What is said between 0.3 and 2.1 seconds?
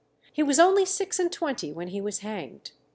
He was only six and twenty when he